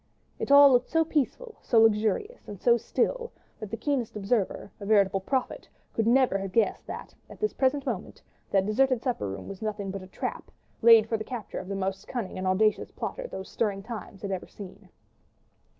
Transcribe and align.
It 0.39 0.49
all 0.51 0.71
looked 0.71 0.89
so 0.89 1.05
peaceful, 1.05 1.57
so 1.61 1.79
luxurious, 1.79 2.47
and 2.47 2.59
so 2.59 2.75
still, 2.75 3.31
that 3.59 3.69
the 3.69 3.77
keenest 3.77 4.15
observer—a 4.15 4.83
veritable 4.83 5.19
prophet—could 5.19 6.07
never 6.07 6.39
have 6.39 6.51
guessed 6.53 6.87
that, 6.87 7.13
at 7.29 7.39
this 7.39 7.53
present 7.53 7.85
moment, 7.85 8.23
that 8.49 8.65
deserted 8.65 9.03
supper 9.03 9.29
room 9.29 9.47
was 9.47 9.61
nothing 9.61 9.91
but 9.91 10.01
a 10.01 10.07
trap 10.07 10.49
laid 10.81 11.05
for 11.07 11.17
the 11.17 11.23
capture 11.23 11.59
of 11.59 11.67
the 11.67 11.75
most 11.75 12.07
cunning 12.07 12.39
and 12.39 12.47
audacious 12.47 12.89
plotter 12.89 13.27
those 13.27 13.47
stirring 13.47 13.83
times 13.83 14.23
had 14.23 14.31
ever 14.31 14.47
seen. 14.47 14.89